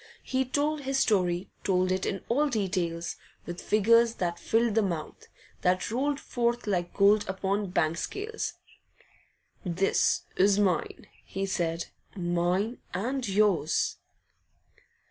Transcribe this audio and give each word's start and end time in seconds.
And 0.23 0.27
he 0.29 0.45
told 0.45 0.81
his 0.81 0.97
story, 0.97 1.51
told 1.63 1.91
it 1.91 2.07
in 2.07 2.23
all 2.27 2.49
details, 2.49 3.17
with 3.45 3.61
figures 3.61 4.15
that 4.15 4.39
filled 4.39 4.73
the 4.73 4.81
mouth, 4.81 5.27
that 5.61 5.91
rolled 5.91 6.19
forth 6.19 6.65
like 6.65 6.95
gold 6.95 7.23
upon 7.29 7.61
the 7.61 7.67
bank 7.67 7.97
scales. 7.99 8.53
'This 9.63 10.23
is 10.37 10.57
mine,' 10.57 11.05
he 11.23 11.45
said, 11.45 11.89
'mine 12.15 12.79
and 12.95 13.27
yours. 13.27 13.97